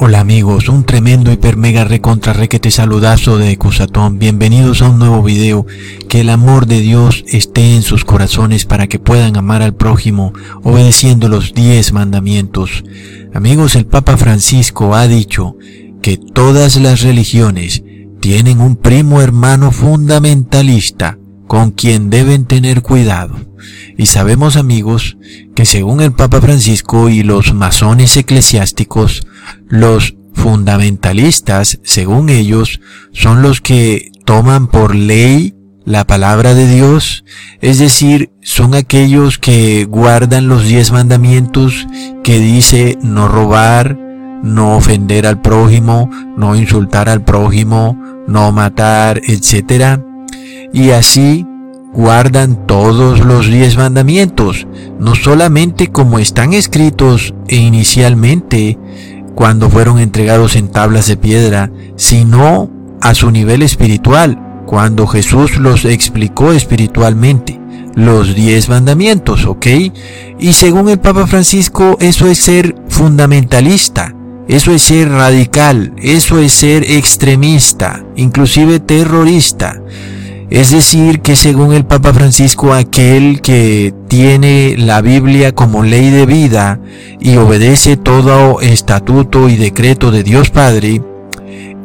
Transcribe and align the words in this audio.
Hola 0.00 0.20
amigos, 0.20 0.68
un 0.68 0.84
tremendo 0.84 1.32
hiper 1.32 1.56
mega 1.56 1.82
recontra 1.82 2.32
requete 2.32 2.70
saludazo 2.70 3.36
de 3.36 3.58
Cusatón. 3.58 4.20
Bienvenidos 4.20 4.80
a 4.80 4.90
un 4.90 5.00
nuevo 5.00 5.24
video. 5.24 5.66
Que 6.08 6.20
el 6.20 6.30
amor 6.30 6.66
de 6.66 6.80
Dios 6.80 7.24
esté 7.26 7.74
en 7.74 7.82
sus 7.82 8.04
corazones 8.04 8.64
para 8.64 8.86
que 8.86 9.00
puedan 9.00 9.36
amar 9.36 9.60
al 9.60 9.74
prójimo 9.74 10.32
obedeciendo 10.62 11.28
los 11.28 11.52
10 11.52 11.92
mandamientos. 11.94 12.84
Amigos, 13.34 13.74
el 13.74 13.86
Papa 13.86 14.16
Francisco 14.16 14.94
ha 14.94 15.08
dicho 15.08 15.56
que 16.00 16.16
todas 16.16 16.76
las 16.76 17.02
religiones 17.02 17.82
tienen 18.20 18.60
un 18.60 18.76
primo 18.76 19.20
hermano 19.20 19.72
fundamentalista 19.72 21.18
con 21.48 21.72
quien 21.72 22.10
deben 22.10 22.44
tener 22.44 22.82
cuidado. 22.82 23.36
Y 23.96 24.06
sabemos 24.06 24.56
amigos 24.56 25.16
que 25.56 25.64
según 25.64 26.00
el 26.00 26.12
Papa 26.12 26.40
Francisco 26.40 27.08
y 27.08 27.24
los 27.24 27.52
masones 27.52 28.16
eclesiásticos, 28.16 29.26
los 29.66 30.14
fundamentalistas, 30.34 31.80
según 31.82 32.28
ellos, 32.28 32.80
son 33.12 33.42
los 33.42 33.60
que 33.60 34.12
toman 34.24 34.68
por 34.68 34.94
ley 34.94 35.54
la 35.84 36.06
palabra 36.06 36.54
de 36.54 36.68
Dios, 36.68 37.24
es 37.62 37.78
decir, 37.78 38.30
son 38.42 38.74
aquellos 38.74 39.38
que 39.38 39.86
guardan 39.86 40.46
los 40.46 40.64
diez 40.64 40.92
mandamientos 40.92 41.86
que 42.22 42.38
dice 42.38 42.98
no 43.02 43.26
robar, 43.26 43.98
no 44.42 44.76
ofender 44.76 45.26
al 45.26 45.40
prójimo, 45.40 46.10
no 46.36 46.54
insultar 46.54 47.08
al 47.08 47.24
prójimo, 47.24 47.98
no 48.28 48.52
matar, 48.52 49.22
etc. 49.26 50.00
Y 50.72 50.90
así 50.90 51.46
guardan 51.92 52.66
todos 52.66 53.20
los 53.24 53.46
diez 53.46 53.76
mandamientos, 53.76 54.66
no 54.98 55.14
solamente 55.14 55.88
como 55.88 56.18
están 56.18 56.52
escritos 56.52 57.34
e 57.48 57.56
inicialmente 57.56 58.78
cuando 59.34 59.70
fueron 59.70 59.98
entregados 59.98 60.56
en 60.56 60.68
tablas 60.68 61.06
de 61.06 61.16
piedra, 61.16 61.70
sino 61.96 62.70
a 63.00 63.14
su 63.14 63.30
nivel 63.30 63.62
espiritual, 63.62 64.62
cuando 64.66 65.06
Jesús 65.06 65.56
los 65.56 65.84
explicó 65.84 66.52
espiritualmente, 66.52 67.58
los 67.94 68.34
diez 68.34 68.68
mandamientos, 68.68 69.46
¿ok? 69.46 69.66
Y 70.38 70.52
según 70.52 70.88
el 70.88 71.00
Papa 71.00 71.26
Francisco, 71.26 71.96
eso 72.00 72.26
es 72.26 72.38
ser 72.38 72.74
fundamentalista, 72.88 74.14
eso 74.46 74.72
es 74.72 74.82
ser 74.82 75.10
radical, 75.10 75.94
eso 75.98 76.38
es 76.38 76.52
ser 76.52 76.84
extremista, 76.90 78.04
inclusive 78.16 78.78
terrorista. 78.80 79.80
Es 80.50 80.70
decir, 80.70 81.20
que 81.20 81.36
según 81.36 81.74
el 81.74 81.84
Papa 81.84 82.14
Francisco, 82.14 82.72
aquel 82.72 83.42
que 83.42 83.92
tiene 84.08 84.76
la 84.78 85.02
Biblia 85.02 85.54
como 85.54 85.82
ley 85.82 86.10
de 86.10 86.24
vida 86.24 86.80
y 87.20 87.36
obedece 87.36 87.98
todo 87.98 88.60
estatuto 88.60 89.50
y 89.50 89.56
decreto 89.56 90.10
de 90.10 90.22
Dios 90.22 90.48
Padre, 90.48 91.02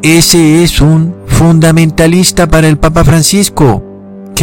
ese 0.02 0.64
es 0.64 0.80
un 0.80 1.14
fundamentalista 1.28 2.48
para 2.48 2.70
el 2.70 2.78
Papa 2.78 3.04
Francisco. 3.04 3.93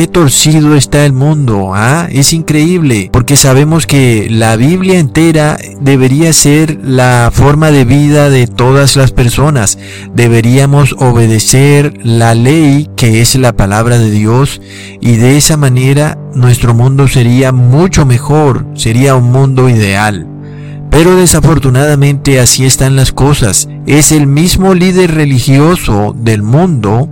Qué 0.00 0.06
torcido 0.06 0.76
está 0.76 1.04
el 1.04 1.12
mundo, 1.12 1.72
¿ah? 1.74 2.08
Es 2.10 2.32
increíble, 2.32 3.10
porque 3.12 3.36
sabemos 3.36 3.86
que 3.86 4.28
la 4.30 4.56
Biblia 4.56 4.98
entera 4.98 5.58
debería 5.78 6.32
ser 6.32 6.78
la 6.82 7.28
forma 7.30 7.70
de 7.70 7.84
vida 7.84 8.30
de 8.30 8.46
todas 8.46 8.96
las 8.96 9.12
personas. 9.12 9.78
Deberíamos 10.14 10.94
obedecer 10.96 11.98
la 12.02 12.34
ley 12.34 12.88
que 12.96 13.20
es 13.20 13.34
la 13.34 13.52
palabra 13.52 13.98
de 13.98 14.10
Dios 14.10 14.62
y 15.02 15.16
de 15.16 15.36
esa 15.36 15.58
manera 15.58 16.16
nuestro 16.34 16.72
mundo 16.72 17.06
sería 17.06 17.52
mucho 17.52 18.06
mejor, 18.06 18.64
sería 18.72 19.16
un 19.16 19.30
mundo 19.30 19.68
ideal. 19.68 20.26
Pero 20.90 21.14
desafortunadamente 21.14 22.40
así 22.40 22.64
están 22.64 22.96
las 22.96 23.12
cosas. 23.12 23.68
Es 23.86 24.12
el 24.12 24.26
mismo 24.26 24.72
líder 24.72 25.14
religioso 25.14 26.16
del 26.16 26.42
mundo 26.42 27.06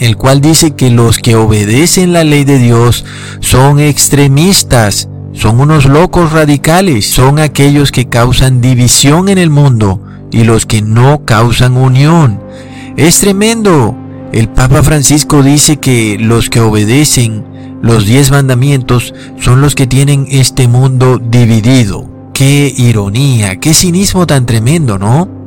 el 0.00 0.16
cual 0.16 0.40
dice 0.40 0.72
que 0.72 0.90
los 0.90 1.18
que 1.18 1.36
obedecen 1.36 2.14
la 2.14 2.24
ley 2.24 2.44
de 2.44 2.58
Dios 2.58 3.04
son 3.40 3.78
extremistas, 3.78 5.10
son 5.34 5.60
unos 5.60 5.84
locos 5.84 6.32
radicales, 6.32 7.06
son 7.06 7.38
aquellos 7.38 7.92
que 7.92 8.08
causan 8.08 8.62
división 8.62 9.28
en 9.28 9.36
el 9.36 9.50
mundo 9.50 10.00
y 10.32 10.44
los 10.44 10.64
que 10.64 10.80
no 10.80 11.26
causan 11.26 11.76
unión. 11.76 12.40
Es 12.96 13.20
tremendo. 13.20 13.94
El 14.32 14.48
Papa 14.48 14.82
Francisco 14.82 15.42
dice 15.42 15.76
que 15.76 16.16
los 16.18 16.48
que 16.48 16.60
obedecen 16.60 17.44
los 17.82 18.06
diez 18.06 18.30
mandamientos 18.30 19.12
son 19.38 19.60
los 19.60 19.74
que 19.74 19.86
tienen 19.86 20.26
este 20.30 20.66
mundo 20.66 21.18
dividido. 21.18 22.08
Qué 22.32 22.72
ironía, 22.74 23.60
qué 23.60 23.74
cinismo 23.74 24.26
tan 24.26 24.46
tremendo, 24.46 24.98
¿no? 24.98 25.39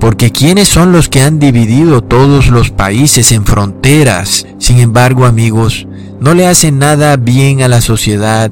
Porque 0.00 0.30
¿quiénes 0.30 0.68
son 0.68 0.92
los 0.92 1.08
que 1.08 1.22
han 1.22 1.38
dividido 1.38 2.02
todos 2.02 2.48
los 2.48 2.70
países 2.70 3.32
en 3.32 3.44
fronteras? 3.46 4.46
Sin 4.58 4.78
embargo, 4.78 5.24
amigos, 5.24 5.86
no 6.20 6.34
le 6.34 6.46
hace 6.46 6.70
nada 6.72 7.16
bien 7.16 7.62
a 7.62 7.68
la 7.68 7.80
sociedad 7.80 8.50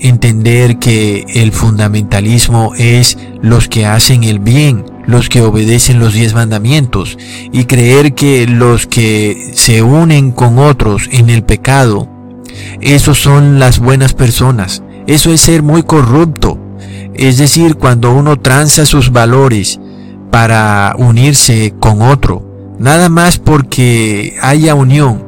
entender 0.00 0.78
que 0.78 1.24
el 1.34 1.52
fundamentalismo 1.52 2.72
es 2.76 3.18
los 3.42 3.68
que 3.68 3.86
hacen 3.86 4.24
el 4.24 4.38
bien, 4.38 4.84
los 5.06 5.28
que 5.28 5.42
obedecen 5.42 5.98
los 5.98 6.12
diez 6.12 6.34
mandamientos, 6.34 7.18
y 7.52 7.64
creer 7.64 8.14
que 8.14 8.46
los 8.46 8.86
que 8.86 9.50
se 9.54 9.82
unen 9.82 10.30
con 10.30 10.58
otros 10.58 11.08
en 11.10 11.30
el 11.30 11.42
pecado, 11.42 12.08
esos 12.80 13.18
son 13.18 13.58
las 13.58 13.78
buenas 13.78 14.14
personas. 14.14 14.82
Eso 15.06 15.32
es 15.32 15.40
ser 15.40 15.62
muy 15.62 15.82
corrupto. 15.82 16.58
Es 17.14 17.38
decir, 17.38 17.76
cuando 17.76 18.12
uno 18.12 18.38
tranza 18.38 18.84
sus 18.86 19.10
valores, 19.10 19.80
para 20.30 20.94
unirse 20.98 21.74
con 21.78 22.02
otro, 22.02 22.76
nada 22.78 23.08
más 23.08 23.38
porque 23.38 24.36
haya 24.42 24.74
unión, 24.74 25.24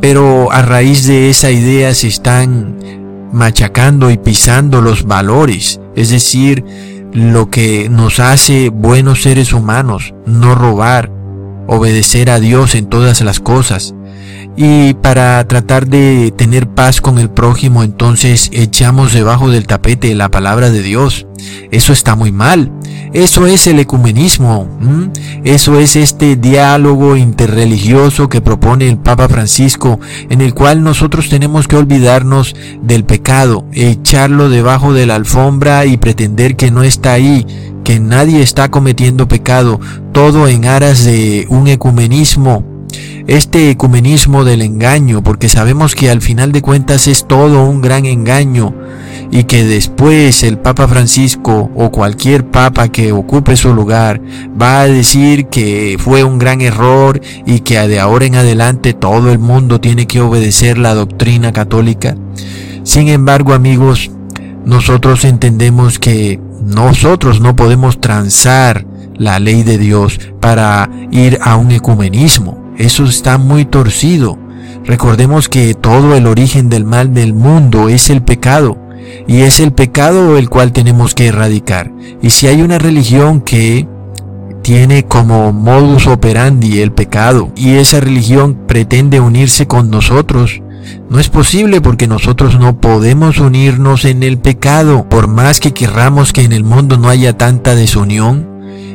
pero 0.00 0.52
a 0.52 0.62
raíz 0.62 1.06
de 1.06 1.30
esa 1.30 1.50
idea 1.50 1.94
se 1.94 2.08
están 2.08 2.76
machacando 3.32 4.10
y 4.10 4.16
pisando 4.16 4.80
los 4.80 5.04
valores, 5.04 5.80
es 5.94 6.10
decir, 6.10 6.64
lo 7.12 7.50
que 7.50 7.88
nos 7.88 8.20
hace 8.20 8.68
buenos 8.68 9.22
seres 9.22 9.52
humanos, 9.52 10.14
no 10.26 10.54
robar, 10.54 11.10
obedecer 11.66 12.30
a 12.30 12.40
Dios 12.40 12.74
en 12.74 12.86
todas 12.86 13.20
las 13.22 13.40
cosas. 13.40 13.94
Y 14.56 14.94
para 14.94 15.46
tratar 15.46 15.86
de 15.86 16.32
tener 16.36 16.68
paz 16.68 17.00
con 17.00 17.18
el 17.18 17.30
prójimo, 17.30 17.82
entonces 17.82 18.50
echamos 18.52 19.12
debajo 19.12 19.50
del 19.50 19.66
tapete 19.66 20.14
la 20.14 20.30
palabra 20.30 20.70
de 20.70 20.82
Dios. 20.82 21.26
Eso 21.70 21.92
está 21.92 22.16
muy 22.16 22.32
mal. 22.32 22.72
Eso 23.12 23.46
es 23.46 23.66
el 23.66 23.78
ecumenismo. 23.78 24.68
Eso 25.44 25.78
es 25.78 25.96
este 25.96 26.36
diálogo 26.36 27.16
interreligioso 27.16 28.28
que 28.28 28.40
propone 28.40 28.88
el 28.88 28.98
Papa 28.98 29.28
Francisco, 29.28 30.00
en 30.28 30.40
el 30.40 30.54
cual 30.54 30.82
nosotros 30.82 31.28
tenemos 31.28 31.68
que 31.68 31.76
olvidarnos 31.76 32.54
del 32.82 33.04
pecado, 33.04 33.64
echarlo 33.72 34.48
debajo 34.50 34.92
de 34.92 35.06
la 35.06 35.14
alfombra 35.14 35.86
y 35.86 35.96
pretender 35.96 36.56
que 36.56 36.70
no 36.70 36.82
está 36.82 37.12
ahí, 37.12 37.46
que 37.84 38.00
nadie 38.00 38.42
está 38.42 38.70
cometiendo 38.70 39.28
pecado, 39.28 39.80
todo 40.12 40.48
en 40.48 40.66
aras 40.66 41.04
de 41.04 41.46
un 41.48 41.68
ecumenismo 41.68 42.77
este 43.26 43.70
ecumenismo 43.70 44.44
del 44.44 44.62
engaño, 44.62 45.22
porque 45.22 45.48
sabemos 45.48 45.94
que 45.94 46.10
al 46.10 46.22
final 46.22 46.52
de 46.52 46.62
cuentas 46.62 47.06
es 47.08 47.26
todo 47.26 47.64
un 47.64 47.80
gran 47.80 48.06
engaño 48.06 48.74
y 49.30 49.44
que 49.44 49.64
después 49.64 50.42
el 50.42 50.58
Papa 50.58 50.88
Francisco 50.88 51.70
o 51.74 51.90
cualquier 51.90 52.46
papa 52.46 52.88
que 52.88 53.12
ocupe 53.12 53.56
su 53.56 53.74
lugar 53.74 54.20
va 54.60 54.80
a 54.80 54.86
decir 54.86 55.46
que 55.46 55.96
fue 55.98 56.24
un 56.24 56.38
gran 56.38 56.60
error 56.60 57.20
y 57.44 57.60
que 57.60 57.78
de 57.86 58.00
ahora 58.00 58.26
en 58.26 58.36
adelante 58.36 58.94
todo 58.94 59.30
el 59.30 59.38
mundo 59.38 59.80
tiene 59.80 60.06
que 60.06 60.20
obedecer 60.20 60.78
la 60.78 60.94
doctrina 60.94 61.52
católica. 61.52 62.16
Sin 62.84 63.08
embargo, 63.08 63.52
amigos, 63.52 64.10
nosotros 64.64 65.24
entendemos 65.24 65.98
que 65.98 66.40
nosotros 66.62 67.40
no 67.40 67.54
podemos 67.54 68.00
transar 68.00 68.86
la 69.16 69.38
ley 69.38 69.62
de 69.62 69.78
Dios 69.78 70.20
para 70.40 70.88
ir 71.10 71.38
a 71.42 71.56
un 71.56 71.72
ecumenismo. 71.72 72.67
Eso 72.78 73.04
está 73.04 73.38
muy 73.38 73.64
torcido. 73.64 74.38
Recordemos 74.84 75.48
que 75.48 75.74
todo 75.74 76.14
el 76.14 76.26
origen 76.26 76.70
del 76.70 76.84
mal 76.84 77.12
del 77.12 77.34
mundo 77.34 77.88
es 77.88 78.08
el 78.08 78.22
pecado 78.22 78.78
y 79.26 79.40
es 79.40 79.60
el 79.60 79.72
pecado 79.72 80.38
el 80.38 80.48
cual 80.48 80.72
tenemos 80.72 81.14
que 81.14 81.26
erradicar. 81.26 81.92
Y 82.22 82.30
si 82.30 82.46
hay 82.46 82.62
una 82.62 82.78
religión 82.78 83.40
que 83.40 83.86
tiene 84.62 85.04
como 85.06 85.52
modus 85.52 86.06
operandi 86.06 86.80
el 86.80 86.92
pecado 86.92 87.52
y 87.56 87.74
esa 87.74 88.00
religión 88.00 88.66
pretende 88.68 89.18
unirse 89.18 89.66
con 89.66 89.90
nosotros, 89.90 90.62
no 91.10 91.18
es 91.18 91.28
posible 91.28 91.80
porque 91.80 92.06
nosotros 92.06 92.58
no 92.58 92.80
podemos 92.80 93.38
unirnos 93.38 94.04
en 94.04 94.22
el 94.22 94.38
pecado, 94.38 95.08
por 95.08 95.26
más 95.26 95.58
que 95.58 95.74
querramos 95.74 96.32
que 96.32 96.44
en 96.44 96.52
el 96.52 96.64
mundo 96.64 96.96
no 96.96 97.08
haya 97.08 97.36
tanta 97.36 97.74
desunión 97.74 98.46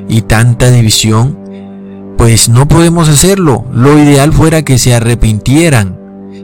y 0.08 0.22
tanta 0.22 0.72
división, 0.72 1.40
pues 2.18 2.50
no 2.50 2.68
podemos 2.68 3.10
hacerlo. 3.10 3.66
Lo 3.72 3.98
ideal 3.98 4.34
fuera 4.34 4.64
que 4.64 4.78
se 4.78 4.94
arrepintieran. 4.94 6.00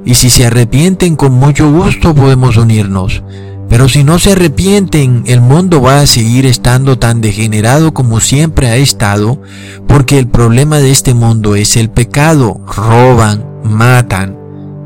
Y 0.06 0.16
si 0.16 0.30
se 0.30 0.45
arrepienten 0.45 1.16
con 1.16 1.33
mucho 1.33 1.71
gusto 1.71 2.16
podemos 2.16 2.57
unirnos. 2.57 3.24
Pero 3.69 3.88
si 3.88 4.04
no 4.04 4.18
se 4.18 4.31
arrepienten, 4.31 5.24
el 5.27 5.42
mundo 5.42 5.81
va 5.81 6.01
a 6.01 6.07
seguir 6.07 6.48
estando 6.48 6.98
tan 6.98 7.21
degenerado 7.21 7.94
como 7.94 8.19
siempre 8.19 8.68
ha 8.68 8.77
estado, 8.77 9.42
porque 9.88 10.18
el 10.18 10.27
problema 10.27 10.80
de 10.80 10.89
este 10.89 11.13
mundo 11.13 11.56
es 11.56 11.77
el 11.77 11.92
pecado. 11.92 12.60
Roban, 12.65 13.45
matan, 13.63 14.36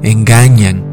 engañan. 0.04 0.84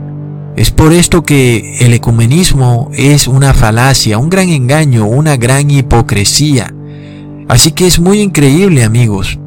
Es 0.57 0.71
por 0.71 0.93
esto 0.93 1.23
que 1.23 1.79
el 1.81 1.93
ecumenismo 1.93 2.91
es 2.93 3.27
una 3.27 3.55
falacia, 3.55 4.19
un 4.19 4.31
gran 4.31 4.51
engaño, 4.51 5.07
una 5.07 5.37
gran 5.37 5.71
hipocresía. 5.71 6.73
Así 7.49 7.73
que 7.73 7.89
es 7.89 7.99
muy 7.99 8.21
increíble, 8.21 8.85
amigos, 8.85 9.41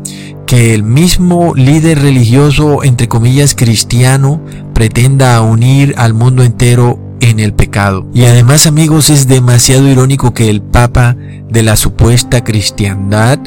que 0.46 0.74
el 0.74 0.84
mismo 0.84 1.54
líder 1.56 2.02
religioso, 2.02 2.84
entre 2.84 3.08
comillas, 3.08 3.56
cristiano, 3.56 4.42
pretenda 4.74 5.42
unir 5.42 5.96
al 5.98 6.14
mundo 6.14 6.44
entero 6.44 7.00
en 7.20 7.40
el 7.40 7.54
pecado. 7.54 8.08
Y 8.14 8.26
además, 8.26 8.68
amigos, 8.68 9.10
es 9.10 9.28
demasiado 9.28 9.88
irónico 9.88 10.34
que 10.34 10.50
el 10.50 10.62
Papa 10.62 11.16
de 11.50 11.64
la 11.64 11.76
supuesta 11.76 12.44
cristiandad 12.44 13.40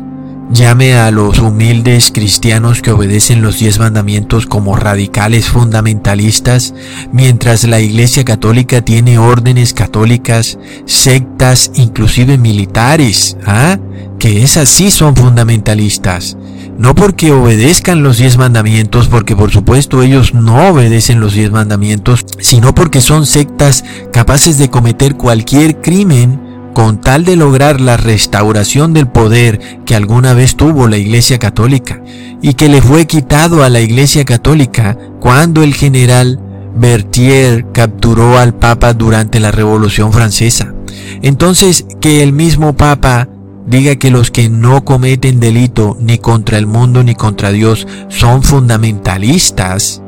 llame 0.50 0.94
a 0.94 1.10
los 1.10 1.38
humildes 1.40 2.10
cristianos 2.12 2.80
que 2.80 2.92
obedecen 2.92 3.42
los 3.42 3.58
diez 3.58 3.78
mandamientos 3.78 4.46
como 4.46 4.76
radicales 4.76 5.48
fundamentalistas, 5.48 6.74
mientras 7.12 7.64
la 7.64 7.80
Iglesia 7.80 8.24
Católica 8.24 8.82
tiene 8.82 9.18
órdenes 9.18 9.74
católicas, 9.74 10.58
sectas, 10.84 11.72
inclusive 11.74 12.38
militares, 12.38 13.36
¿ah? 13.44 13.78
que 14.18 14.42
esas 14.42 14.68
sí 14.68 14.90
son 14.90 15.16
fundamentalistas. 15.16 16.36
No 16.78 16.94
porque 16.94 17.32
obedezcan 17.32 18.02
los 18.02 18.18
diez 18.18 18.36
mandamientos, 18.36 19.08
porque 19.08 19.34
por 19.34 19.50
supuesto 19.50 20.02
ellos 20.02 20.34
no 20.34 20.68
obedecen 20.68 21.20
los 21.20 21.32
diez 21.34 21.50
mandamientos, 21.50 22.26
sino 22.38 22.74
porque 22.74 23.00
son 23.00 23.26
sectas 23.26 23.84
capaces 24.12 24.58
de 24.58 24.68
cometer 24.68 25.16
cualquier 25.16 25.80
crimen 25.80 26.40
con 26.74 27.00
tal 27.00 27.24
de 27.24 27.36
lograr 27.36 27.80
la 27.80 27.96
restauración 27.96 28.92
del 28.92 29.08
poder 29.08 29.80
que 29.86 29.94
alguna 29.94 30.34
vez 30.34 30.56
tuvo 30.56 30.88
la 30.88 30.98
Iglesia 30.98 31.38
Católica 31.38 32.02
y 32.42 32.52
que 32.52 32.68
le 32.68 32.82
fue 32.82 33.06
quitado 33.06 33.64
a 33.64 33.70
la 33.70 33.80
Iglesia 33.80 34.26
Católica 34.26 34.98
cuando 35.18 35.62
el 35.62 35.72
general 35.72 36.38
Berthier 36.76 37.72
capturó 37.72 38.38
al 38.38 38.54
Papa 38.54 38.92
durante 38.92 39.40
la 39.40 39.50
Revolución 39.50 40.12
Francesa. 40.12 40.74
Entonces, 41.22 41.86
que 42.00 42.22
el 42.22 42.34
mismo 42.34 42.76
Papa 42.76 43.28
diga 43.66 43.96
que 43.96 44.10
los 44.10 44.30
que 44.30 44.48
no 44.48 44.84
cometen 44.84 45.40
delito 45.40 45.96
ni 46.00 46.18
contra 46.18 46.58
el 46.58 46.66
mundo 46.66 47.02
ni 47.02 47.14
contra 47.14 47.50
Dios 47.50 47.86
son 48.08 48.42
fundamentalistas, 48.42 50.02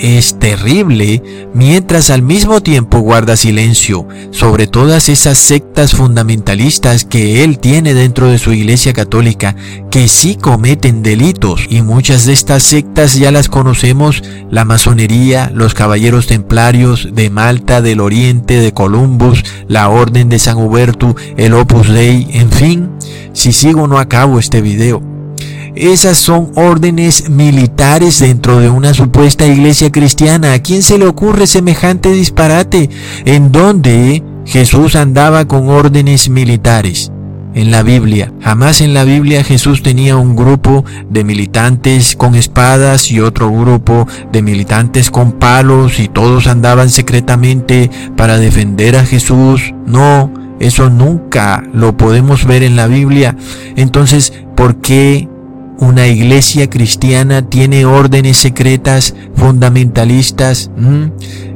es 0.00 0.38
terrible, 0.38 1.22
mientras 1.52 2.10
al 2.10 2.22
mismo 2.22 2.62
tiempo 2.62 3.00
guarda 3.00 3.36
silencio 3.36 4.06
sobre 4.30 4.66
todas 4.66 5.08
esas 5.08 5.38
sectas 5.38 5.94
fundamentalistas 5.94 7.04
que 7.04 7.44
él 7.44 7.58
tiene 7.58 7.92
dentro 7.92 8.28
de 8.28 8.38
su 8.38 8.52
iglesia 8.52 8.92
católica, 8.92 9.56
que 9.90 10.08
sí 10.08 10.36
cometen 10.36 11.02
delitos. 11.02 11.66
Y 11.68 11.82
muchas 11.82 12.24
de 12.24 12.32
estas 12.32 12.62
sectas 12.62 13.14
ya 13.14 13.30
las 13.30 13.48
conocemos, 13.48 14.22
la 14.50 14.64
masonería, 14.64 15.50
los 15.54 15.74
caballeros 15.74 16.26
templarios 16.26 17.08
de 17.12 17.28
Malta, 17.28 17.82
del 17.82 18.00
Oriente, 18.00 18.58
de 18.58 18.72
Columbus, 18.72 19.44
la 19.68 19.90
Orden 19.90 20.28
de 20.28 20.38
San 20.38 20.56
Huberto, 20.56 21.14
el 21.36 21.52
Opus 21.54 21.88
Dei, 21.88 22.26
en 22.30 22.50
fin, 22.50 22.90
si 23.32 23.52
sigo 23.52 23.86
no 23.86 23.98
acabo 23.98 24.38
este 24.38 24.60
video. 24.60 25.09
Esas 25.74 26.18
son 26.18 26.50
órdenes 26.56 27.30
militares 27.30 28.18
dentro 28.18 28.58
de 28.58 28.68
una 28.68 28.92
supuesta 28.92 29.46
iglesia 29.46 29.92
cristiana. 29.92 30.52
¿A 30.52 30.58
quién 30.58 30.82
se 30.82 30.98
le 30.98 31.06
ocurre 31.06 31.46
semejante 31.46 32.10
disparate? 32.12 32.90
En 33.24 33.52
donde 33.52 34.22
Jesús 34.44 34.96
andaba 34.96 35.46
con 35.46 35.68
órdenes 35.68 36.28
militares. 36.28 37.12
En 37.52 37.72
la 37.72 37.82
Biblia, 37.82 38.32
jamás 38.40 38.80
en 38.80 38.94
la 38.94 39.02
Biblia 39.02 39.42
Jesús 39.42 39.82
tenía 39.82 40.16
un 40.16 40.36
grupo 40.36 40.84
de 41.08 41.24
militantes 41.24 42.14
con 42.14 42.36
espadas 42.36 43.10
y 43.10 43.20
otro 43.20 43.50
grupo 43.50 44.06
de 44.30 44.40
militantes 44.40 45.10
con 45.10 45.32
palos 45.32 45.98
y 45.98 46.06
todos 46.06 46.46
andaban 46.46 46.90
secretamente 46.90 47.90
para 48.16 48.38
defender 48.38 48.96
a 48.96 49.04
Jesús. 49.04 49.74
No, 49.84 50.32
eso 50.60 50.90
nunca 50.90 51.64
lo 51.72 51.96
podemos 51.96 52.44
ver 52.46 52.62
en 52.62 52.76
la 52.76 52.86
Biblia. 52.86 53.36
Entonces, 53.74 54.32
¿por 54.54 54.80
qué 54.80 55.28
una 55.80 56.06
iglesia 56.06 56.68
cristiana 56.68 57.42
tiene 57.42 57.86
órdenes 57.86 58.36
secretas 58.36 59.14
fundamentalistas. 59.34 60.70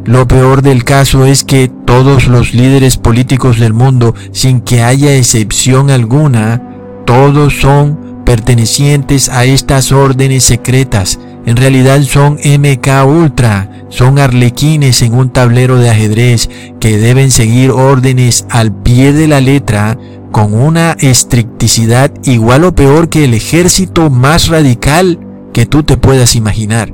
Lo 0.04 0.26
peor 0.26 0.62
del 0.62 0.84
caso 0.84 1.26
es 1.26 1.44
que 1.44 1.68
todos 1.68 2.26
los 2.26 2.54
líderes 2.54 2.96
políticos 2.96 3.60
del 3.60 3.74
mundo, 3.74 4.14
sin 4.32 4.60
que 4.60 4.82
haya 4.82 5.14
excepción 5.14 5.90
alguna, 5.90 6.62
todos 7.04 7.60
son 7.60 8.22
pertenecientes 8.24 9.28
a 9.28 9.44
estas 9.44 9.92
órdenes 9.92 10.44
secretas. 10.44 11.18
En 11.46 11.56
realidad 11.56 12.00
son 12.02 12.38
MK 12.42 12.88
Ultra, 13.06 13.70
son 13.90 14.18
arlequines 14.18 15.02
en 15.02 15.12
un 15.12 15.28
tablero 15.30 15.76
de 15.76 15.90
ajedrez 15.90 16.48
que 16.80 16.96
deben 16.96 17.30
seguir 17.30 17.70
órdenes 17.70 18.46
al 18.48 18.72
pie 18.72 19.12
de 19.12 19.28
la 19.28 19.40
letra 19.40 19.98
con 20.34 20.52
una 20.52 20.96
estricticidad 20.98 22.10
igual 22.24 22.64
o 22.64 22.74
peor 22.74 23.08
que 23.08 23.22
el 23.22 23.34
ejército 23.34 24.10
más 24.10 24.48
radical 24.48 25.20
que 25.52 25.64
tú 25.64 25.84
te 25.84 25.96
puedas 25.96 26.34
imaginar. 26.34 26.92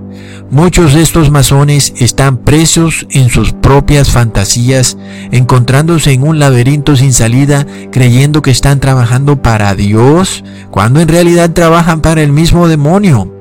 Muchos 0.51 0.93
de 0.93 1.01
estos 1.01 1.31
masones 1.31 1.95
están 1.97 2.37
presos 2.37 3.07
en 3.09 3.31
sus 3.31 3.55
propias 3.55 4.11
fantasías, 4.11 4.99
encontrándose 5.33 6.13
en 6.13 6.23
un 6.23 6.39
laberinto 6.39 6.97
sin 6.97 7.15
salida, 7.15 7.67
creyendo 7.91 8.43
que 8.43 8.51
están 8.51 8.79
trabajando 8.79 9.41
para 9.41 9.75
Dios, 9.75 10.45
cuando 10.71 11.01
en 11.01 11.09
realidad 11.09 11.55
trabajan 11.55 12.03
para 12.03 12.21
el 12.21 12.33
mismo 12.33 12.69
demonio. 12.69 13.40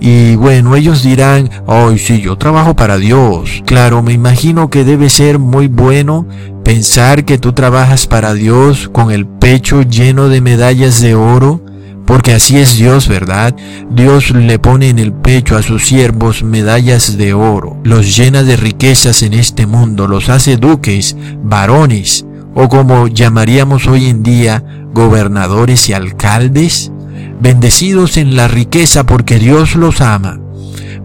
Y 0.00 0.36
bueno, 0.36 0.76
ellos 0.76 1.02
dirán, 1.02 1.50
ay, 1.66 1.98
sí, 1.98 2.20
yo 2.20 2.36
trabajo 2.36 2.76
para 2.76 2.98
Dios. 2.98 3.62
Claro, 3.66 4.02
me 4.02 4.12
imagino 4.12 4.70
que 4.70 4.84
debe 4.84 5.08
ser 5.08 5.38
muy 5.38 5.66
bueno 5.66 6.26
pensar 6.64 7.24
que 7.24 7.38
tú 7.38 7.52
trabajas 7.52 8.06
para 8.06 8.34
Dios 8.34 8.88
con 8.92 9.10
el 9.10 9.26
pecho 9.26 9.82
lleno 9.82 10.28
de 10.28 10.40
medallas 10.40 11.00
de 11.00 11.14
oro, 11.14 11.64
porque 12.06 12.32
así 12.32 12.58
es 12.58 12.76
Dios, 12.76 13.08
¿verdad? 13.08 13.54
Dios 13.90 14.30
le 14.30 14.58
pone 14.58 14.88
en 14.88 14.98
el 14.98 15.12
pecho 15.12 15.56
a 15.56 15.62
sus 15.62 15.86
siervos 15.86 16.42
medallas 16.42 17.18
de 17.18 17.34
oro, 17.34 17.76
los 17.84 18.16
llena 18.16 18.42
de 18.44 18.56
riquezas 18.56 19.22
en 19.22 19.34
este 19.34 19.66
mundo, 19.66 20.06
los 20.06 20.28
hace 20.28 20.56
duques, 20.56 21.16
varones, 21.42 22.24
o 22.54 22.68
como 22.68 23.08
llamaríamos 23.08 23.86
hoy 23.86 24.06
en 24.06 24.22
día, 24.22 24.62
gobernadores 24.92 25.88
y 25.88 25.92
alcaldes 25.92 26.92
bendecidos 27.40 28.16
en 28.16 28.36
la 28.36 28.48
riqueza 28.48 29.04
porque 29.04 29.38
Dios 29.38 29.76
los 29.76 30.00
ama. 30.00 30.40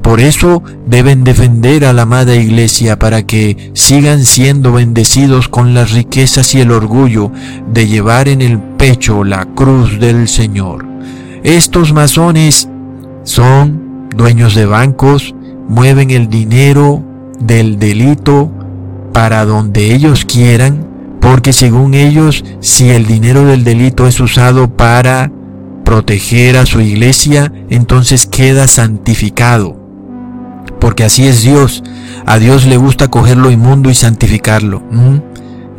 Por 0.02 0.20
eso 0.20 0.62
deben 0.86 1.24
defender 1.24 1.86
a 1.86 1.94
la 1.94 2.02
amada 2.02 2.36
iglesia 2.36 3.00
para 3.00 3.26
que 3.26 3.72
sigan 3.74 4.26
siendo 4.26 4.74
bendecidos 4.74 5.48
con 5.48 5.74
las 5.74 5.92
riquezas 5.92 6.54
y 6.56 6.60
el 6.60 6.72
orgullo 6.72 7.32
de 7.72 7.88
llevar 7.88 8.28
en 8.28 8.42
el 8.42 8.60
pecho 8.60 9.24
la 9.24 9.46
cruz 9.46 10.00
del 10.00 10.28
Señor. 10.28 10.86
Estos 11.44 11.94
masones 11.94 12.68
son 13.24 14.10
dueños 14.14 14.56
de 14.56 14.66
bancos, 14.66 15.34
mueven 15.70 16.12
el 16.12 16.30
dinero 16.30 17.02
del 17.40 17.80
delito 17.80 18.52
para 19.14 19.46
donde 19.46 19.96
ellos 19.96 20.26
quieran, 20.26 20.86
porque 21.22 21.54
según 21.54 21.94
ellos, 21.94 22.44
si 22.60 22.90
el 22.90 23.06
dinero 23.06 23.46
del 23.46 23.64
delito 23.64 24.06
es 24.06 24.20
usado 24.20 24.76
para 24.76 25.32
proteger 25.84 26.58
a 26.58 26.66
su 26.66 26.82
iglesia, 26.82 27.52
entonces 27.70 28.26
queda 28.26 28.68
santificado. 28.68 29.80
Porque 30.80 31.04
así 31.04 31.26
es 31.26 31.44
Dios. 31.44 31.84
A 32.26 32.40
Dios 32.40 32.66
le 32.66 32.78
gusta 32.78 33.10
coger 33.10 33.38
lo 33.38 33.52
inmundo 33.52 33.90
y 33.90 33.94
santificarlo. 33.94 34.82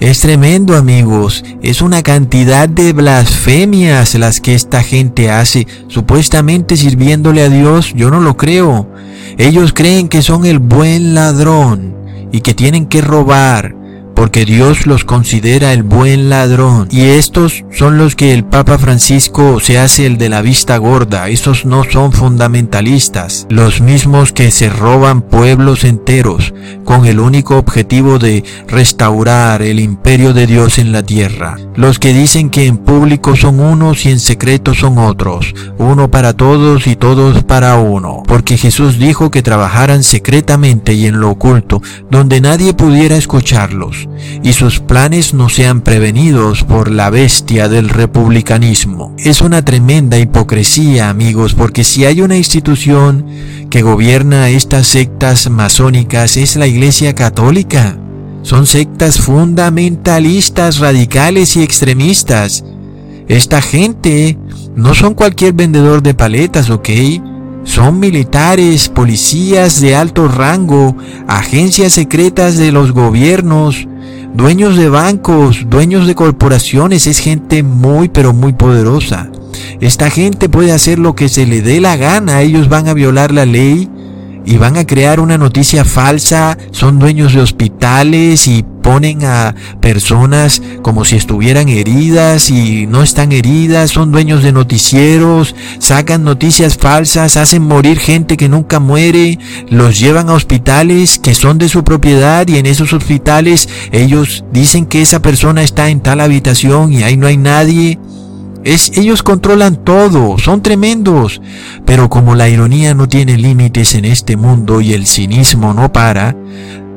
Es 0.01 0.21
tremendo 0.21 0.77
amigos, 0.77 1.45
es 1.63 1.81
una 1.81 2.03
cantidad 2.03 2.69
de 2.69 2.93
blasfemias 2.93 4.15
las 4.17 4.41
que 4.41 4.55
esta 4.55 4.83
gente 4.83 5.31
hace, 5.31 5.67
supuestamente 5.89 6.77
sirviéndole 6.77 7.43
a 7.43 7.49
Dios, 7.49 7.95
yo 7.95 8.11
no 8.11 8.21
lo 8.21 8.37
creo. 8.37 8.91
Ellos 9.39 9.73
creen 9.73 10.09
que 10.09 10.21
son 10.21 10.47
el 10.47 10.59
buen 10.59 11.15
ladrón 11.15 11.95
y 12.33 12.41
que 12.41 12.55
tienen 12.55 12.87
que 12.87 13.01
robar, 13.01 13.77
porque 14.15 14.45
Dios 14.45 14.87
los 14.87 15.05
considera 15.05 15.73
el 15.73 15.83
buen 15.83 16.29
ladrón. 16.31 16.89
Y 16.91 17.03
estos 17.03 17.65
son 17.73 17.99
los 17.99 18.17
que 18.17 18.33
el 18.33 18.45
Papa 18.45 18.79
Francisco 18.79 19.61
se 19.61 19.79
hace 19.79 20.07
el 20.07 20.19
de 20.19 20.29
la 20.29 20.43
vista 20.43 20.77
gorda. 20.79 21.29
Esos 21.29 21.65
no 21.65 21.85
son 21.85 22.13
fundamentalistas, 22.13 23.47
los 23.51 23.81
mismos 23.81 24.33
que 24.33 24.51
se 24.51 24.71
roban 24.71 25.23
pueblos 25.23 25.85
enteros 25.85 26.55
con 26.85 27.07
el 27.07 27.21
único 27.21 27.57
objetivo 27.57 28.19
de 28.19 28.45
restaurar 28.69 29.63
el 29.63 29.81
imperio 29.81 30.33
de 30.33 30.47
Dios 30.47 30.79
en 30.79 30.93
la 30.93 31.03
tierra. 31.03 31.57
Los 31.75 31.99
que 31.99 32.13
dicen 32.13 32.51
que 32.51 32.67
en 32.67 32.77
público 32.77 33.37
son 33.37 33.61
unos 33.61 34.07
y 34.07 34.11
en 34.11 34.21
secreto 34.21 34.75
son 34.75 34.99
otros, 34.99 35.55
uno 35.79 36.11
para 36.11 36.35
todos 36.35 36.87
y 36.87 36.97
todos 36.97 37.43
para 37.43 37.77
uno. 37.77 38.23
Porque 38.27 38.57
Jesús 38.57 38.99
dijo 38.99 39.31
que 39.31 39.43
trabajaran 39.43 40.03
secretamente 40.03 40.95
y 40.95 41.07
en 41.07 41.21
lo 41.21 41.31
oculto, 41.31 41.83
donde 42.11 42.41
nadie 42.41 42.75
pudiera 42.75 43.17
escucharlos 43.17 44.04
Y 44.43 44.53
sus 44.53 44.81
planes 44.81 45.35
no 45.35 45.49
sean 45.49 45.81
prevenidos 45.81 46.65
por 46.65 46.91
la 46.91 47.11
bestia 47.11 47.69
del 47.69 47.89
republicanismo. 47.89 49.15
Es 49.19 49.41
una 49.41 49.65
tremenda 49.65 50.19
hipocresía, 50.19 51.09
amigos, 51.11 51.55
porque 51.55 51.85
si 51.85 52.05
hay 52.05 52.21
una 52.21 52.37
institución 52.37 53.27
que 53.71 53.83
gobierna 53.83 54.49
estas 54.51 54.87
sectas 54.87 55.51
masónicas 55.51 56.37
es 56.37 56.57
la 56.57 56.67
Iglesia 56.67 57.15
Católica. 57.15 57.99
Son 58.43 58.67
sectas 58.67 59.21
fundamentalistas, 59.21 60.79
radicales 60.79 61.57
y 61.57 61.63
extremistas. 61.63 62.65
Esta 63.27 63.63
gente 63.63 64.39
no 64.77 64.95
son 64.95 65.15
cualquier 65.15 65.55
vendedor 65.55 66.03
de 66.03 66.15
paletas, 66.15 66.69
¿ok? 66.69 66.91
Son 67.65 67.99
militares, 67.99 68.91
policías 68.91 69.81
de 69.81 69.97
alto 69.97 70.29
rango, 70.29 70.95
agencias 71.27 71.95
secretas 71.95 72.59
de 72.59 72.71
los 72.71 72.93
gobiernos, 72.93 73.89
dueños 74.35 74.77
de 74.77 74.89
bancos, 74.89 75.67
dueños 75.69 76.07
de 76.07 76.15
corporaciones. 76.15 77.07
Es 77.07 77.19
gente 77.19 77.63
muy 77.63 78.09
pero 78.09 78.33
muy 78.33 78.53
poderosa. 78.53 79.31
Esta 79.81 80.11
gente 80.11 80.49
puede 80.49 80.73
hacer 80.73 80.99
lo 80.99 81.15
que 81.15 81.29
se 81.29 81.47
le 81.47 81.63
dé 81.63 81.81
la 81.81 81.97
gana. 81.97 82.43
Ellos 82.43 82.69
van 82.69 82.89
a 82.89 82.95
violar 82.95 83.33
la 83.33 83.47
ley 83.47 83.89
y 84.45 84.57
van 84.57 84.77
a 84.77 84.87
crear 84.87 85.21
una 85.21 85.39
noticia 85.39 85.85
falsa, 85.85 86.59
son 86.71 86.99
dueños 86.99 87.35
de 87.35 87.41
hospitales 87.41 88.47
y 88.47 88.65
ponen 88.83 89.25
a 89.25 89.55
personas 89.81 90.61
como 90.83 91.07
si 91.07 91.17
estuvieran 91.17 91.71
heridas 91.71 92.51
y 92.51 92.87
no 92.87 93.03
están 93.03 93.33
heridas, 93.33 93.91
son 93.91 94.13
dueños 94.13 94.43
de 94.43 94.53
noticieros, 94.53 95.55
sacan 95.79 96.23
noticias 96.23 96.77
falsas, 96.77 97.39
hacen 97.39 97.63
morir 97.63 97.99
gente 97.99 98.37
que 98.37 98.51
nunca 98.51 98.81
muere, 98.81 99.39
los 99.71 99.99
llevan 99.99 100.29
a 100.29 100.35
hospitales 100.35 101.19
que 101.19 101.35
son 101.35 101.57
de 101.57 101.71
su 101.71 101.83
propiedad 101.83 102.47
y 102.47 102.59
en 102.59 102.67
esos 102.67 102.93
hospitales 102.93 103.69
ellos 103.91 104.45
dicen 104.53 104.85
que 104.85 105.01
esa 105.01 105.23
persona 105.23 105.63
está 105.63 105.89
en 105.89 106.01
tal 106.01 106.21
habitación 106.21 106.93
y 106.93 107.03
ahí 107.03 107.17
no 107.17 107.27
hay 107.27 107.39
nadie 107.39 107.99
ellos 108.65 109.23
controlan 109.23 109.77
todo, 109.85 110.39
son 110.39 110.63
tremendos. 110.63 111.41
Pero 111.85 112.09
como 112.09 112.35
la 112.35 112.49
ironía 112.49 112.95
no 112.95 113.09
tiene 113.09 113.37
límites 113.37 113.95
en 113.95 114.05
este 114.05 114.37
mundo 114.37 114.81
y 114.81 114.95
el 114.95 115.07
cinismo 115.07 115.75
no 115.75 115.93
para, 115.93 116.37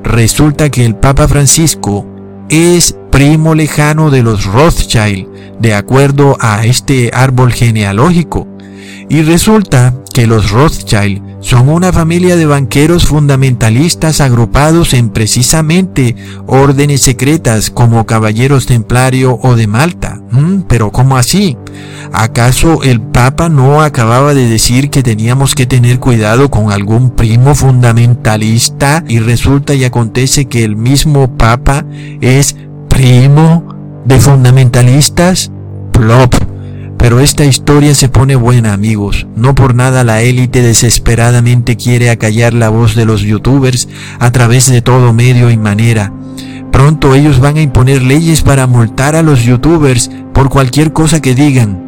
resulta 0.03 0.69
que 0.69 0.85
el 0.85 0.95
Papa 0.95 1.27
Francisco 1.27 2.05
es 2.49 2.97
primo 3.17 3.55
lejano 3.55 4.11
de 4.11 4.21
los 4.21 4.45
Rothschild, 4.45 5.27
de 5.59 5.73
acuerdo 5.73 6.37
a 6.39 6.67
este 6.67 7.09
árbol 7.11 7.51
genealógico. 7.51 8.47
Y 9.09 9.23
resulta 9.23 9.95
que 10.13 10.27
los 10.27 10.51
Rothschild 10.51 11.23
son 11.39 11.67
una 11.69 11.91
familia 11.91 12.35
de 12.35 12.45
banqueros 12.45 13.07
fundamentalistas 13.07 14.21
agrupados 14.21 14.93
en 14.93 15.09
precisamente 15.09 16.15
órdenes 16.45 17.01
secretas 17.01 17.71
como 17.71 18.05
Caballeros 18.05 18.67
Templario 18.67 19.39
o 19.41 19.55
de 19.55 19.65
Malta. 19.65 20.21
Mm, 20.29 20.61
pero 20.67 20.91
¿cómo 20.91 21.17
así? 21.17 21.57
¿Acaso 22.13 22.83
el 22.83 23.01
Papa 23.01 23.49
no 23.49 23.81
acababa 23.81 24.35
de 24.35 24.47
decir 24.47 24.91
que 24.91 25.01
teníamos 25.01 25.55
que 25.55 25.65
tener 25.65 25.99
cuidado 25.99 26.51
con 26.51 26.71
algún 26.71 27.09
primo 27.09 27.55
fundamentalista 27.55 29.03
y 29.07 29.17
resulta 29.17 29.73
y 29.73 29.85
acontece 29.85 30.45
que 30.45 30.63
el 30.63 30.75
mismo 30.75 31.35
Papa 31.35 31.83
es 32.21 32.55
primo 32.97 33.63
de 34.05 34.19
fundamentalistas? 34.19 35.51
Plop. 35.91 36.33
Pero 36.97 37.19
esta 37.19 37.45
historia 37.45 37.93
se 37.93 38.09
pone 38.09 38.35
buena, 38.35 38.73
amigos. 38.73 39.27
No 39.35 39.53
por 39.53 39.75
nada 39.75 40.03
la 40.03 40.23
élite 40.23 40.63
desesperadamente 40.63 41.77
quiere 41.77 42.09
acallar 42.09 42.55
la 42.55 42.69
voz 42.69 42.95
de 42.95 43.05
los 43.05 43.21
youtubers 43.21 43.87
a 44.17 44.31
través 44.31 44.71
de 44.71 44.81
todo 44.81 45.13
medio 45.13 45.51
y 45.51 45.57
manera. 45.57 46.11
Pronto 46.71 47.13
ellos 47.13 47.39
van 47.39 47.57
a 47.57 47.61
imponer 47.61 48.01
leyes 48.01 48.41
para 48.41 48.65
multar 48.65 49.15
a 49.15 49.21
los 49.21 49.43
youtubers 49.43 50.09
por 50.33 50.49
cualquier 50.49 50.91
cosa 50.91 51.21
que 51.21 51.35
digan. 51.35 51.83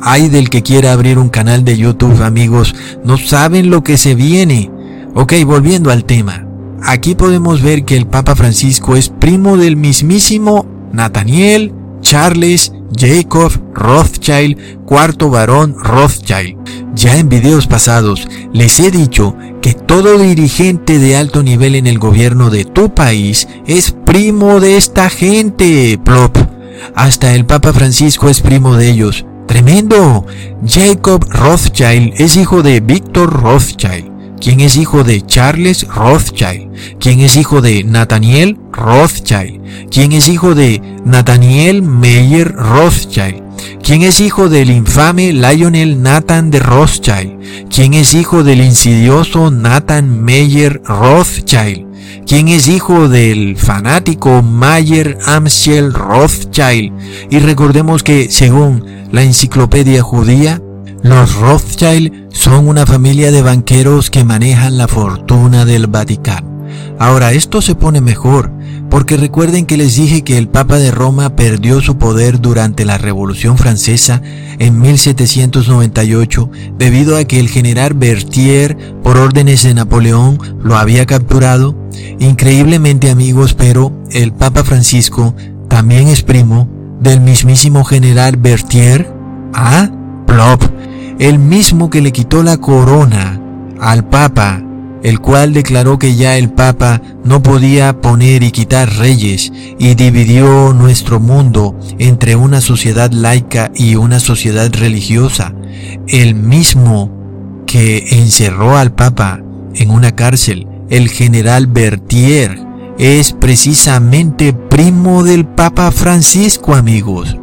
Hay 0.00 0.28
del 0.28 0.50
que 0.50 0.62
quiera 0.62 0.92
abrir 0.92 1.18
un 1.18 1.30
canal 1.30 1.64
de 1.64 1.76
YouTube, 1.76 2.22
amigos. 2.22 2.76
No 3.04 3.18
saben 3.18 3.70
lo 3.70 3.82
que 3.82 3.96
se 3.96 4.14
viene. 4.14 4.70
Ok, 5.16 5.32
volviendo 5.44 5.90
al 5.90 6.04
tema. 6.04 6.46
Aquí 6.84 7.14
podemos 7.14 7.62
ver 7.62 7.84
que 7.84 7.96
el 7.96 8.06
Papa 8.06 8.34
Francisco 8.34 8.96
es 8.96 9.08
primo 9.08 9.56
del 9.56 9.76
mismísimo 9.76 10.66
Nathaniel, 10.92 11.72
Charles, 12.00 12.72
Jacob 12.98 13.52
Rothschild, 13.72 14.84
cuarto 14.84 15.30
varón 15.30 15.76
Rothschild. 15.78 16.58
Ya 16.94 17.16
en 17.16 17.28
videos 17.28 17.68
pasados 17.68 18.26
les 18.52 18.80
he 18.80 18.90
dicho 18.90 19.36
que 19.62 19.74
todo 19.74 20.18
dirigente 20.18 20.98
de 20.98 21.16
alto 21.16 21.42
nivel 21.42 21.76
en 21.76 21.86
el 21.86 21.98
gobierno 21.98 22.50
de 22.50 22.64
tu 22.64 22.92
país 22.92 23.48
es 23.66 23.92
primo 24.04 24.58
de 24.58 24.76
esta 24.76 25.08
gente, 25.08 25.98
plop. 26.04 26.36
Hasta 26.96 27.34
el 27.34 27.46
Papa 27.46 27.72
Francisco 27.72 28.28
es 28.28 28.40
primo 28.40 28.76
de 28.76 28.90
ellos. 28.90 29.24
Tremendo. 29.46 30.26
Jacob 30.66 31.24
Rothschild 31.28 32.14
es 32.16 32.36
hijo 32.36 32.62
de 32.62 32.80
Víctor 32.80 33.32
Rothschild 33.32 34.11
quien 34.42 34.58
es 34.58 34.76
hijo 34.76 35.04
de 35.04 35.24
Charles 35.24 35.86
Rothschild, 35.86 36.98
quien 36.98 37.20
es 37.20 37.36
hijo 37.36 37.60
de 37.60 37.84
Nathaniel 37.84 38.58
Rothschild, 38.72 39.88
quien 39.88 40.10
es 40.10 40.26
hijo 40.26 40.56
de 40.56 40.82
Nathaniel 41.04 41.82
Meyer 41.82 42.52
Rothschild, 42.52 43.40
quien 43.84 44.02
es 44.02 44.18
hijo 44.18 44.48
del 44.48 44.70
infame 44.70 45.32
Lionel 45.32 46.02
Nathan 46.02 46.50
de 46.50 46.58
Rothschild, 46.58 47.68
quien 47.72 47.94
es 47.94 48.14
hijo 48.14 48.42
del 48.42 48.62
insidioso 48.62 49.52
Nathan 49.52 50.24
Meyer 50.24 50.82
Rothschild, 50.82 51.86
quien 52.26 52.48
es 52.48 52.66
hijo 52.66 53.08
del 53.08 53.56
fanático 53.56 54.42
Mayer 54.42 55.18
Amschel 55.24 55.94
Rothschild. 55.94 56.92
Y 57.30 57.38
recordemos 57.38 58.02
que 58.02 58.28
según 58.28 59.06
la 59.12 59.22
enciclopedia 59.22 60.02
judía, 60.02 60.60
los 61.02 61.34
Rothschild 61.34 62.32
son 62.32 62.68
una 62.68 62.86
familia 62.86 63.32
de 63.32 63.42
banqueros 63.42 64.08
que 64.08 64.24
manejan 64.24 64.78
la 64.78 64.86
fortuna 64.86 65.64
del 65.64 65.88
Vaticano. 65.88 66.52
Ahora, 66.98 67.32
esto 67.32 67.60
se 67.60 67.74
pone 67.74 68.00
mejor, 68.00 68.52
porque 68.88 69.16
recuerden 69.16 69.66
que 69.66 69.76
les 69.76 69.96
dije 69.96 70.22
que 70.22 70.38
el 70.38 70.48
Papa 70.48 70.78
de 70.78 70.92
Roma 70.92 71.34
perdió 71.34 71.80
su 71.80 71.98
poder 71.98 72.40
durante 72.40 72.84
la 72.84 72.98
Revolución 72.98 73.58
Francesa 73.58 74.22
en 74.60 74.80
1798 74.80 76.50
debido 76.78 77.16
a 77.16 77.24
que 77.24 77.40
el 77.40 77.48
general 77.48 77.94
Berthier, 77.94 78.76
por 79.02 79.18
órdenes 79.18 79.64
de 79.64 79.74
Napoleón, 79.74 80.38
lo 80.62 80.76
había 80.76 81.04
capturado. 81.04 81.76
Increíblemente 82.20 83.10
amigos, 83.10 83.54
pero 83.54 83.92
el 84.12 84.32
Papa 84.32 84.62
Francisco 84.62 85.34
también 85.68 86.06
es 86.06 86.22
primo 86.22 86.68
del 87.00 87.20
mismísimo 87.20 87.82
general 87.84 88.36
Berthier. 88.36 89.12
Ah, 89.52 89.90
plop 90.26 90.62
el 91.22 91.38
mismo 91.38 91.88
que 91.88 92.00
le 92.00 92.10
quitó 92.10 92.42
la 92.42 92.56
corona 92.56 93.40
al 93.80 94.08
Papa, 94.08 94.60
el 95.04 95.20
cual 95.20 95.52
declaró 95.52 95.96
que 95.96 96.16
ya 96.16 96.36
el 96.36 96.50
Papa 96.50 97.00
no 97.22 97.44
podía 97.44 98.00
poner 98.00 98.42
y 98.42 98.50
quitar 98.50 98.92
reyes 98.96 99.52
y 99.78 99.94
dividió 99.94 100.72
nuestro 100.72 101.20
mundo 101.20 101.78
entre 102.00 102.34
una 102.34 102.60
sociedad 102.60 103.12
laica 103.12 103.70
y 103.72 103.94
una 103.94 104.18
sociedad 104.18 104.68
religiosa, 104.74 105.54
el 106.08 106.34
mismo 106.34 107.62
que 107.68 108.18
encerró 108.18 108.76
al 108.76 108.92
Papa 108.92 109.40
en 109.76 109.90
una 109.90 110.16
cárcel, 110.16 110.66
el 110.90 111.08
general 111.08 111.68
Berthier, 111.68 112.58
es 112.98 113.32
precisamente 113.32 114.52
primo 114.52 115.22
del 115.22 115.46
Papa 115.46 115.92
Francisco, 115.92 116.74
amigos. 116.74 117.36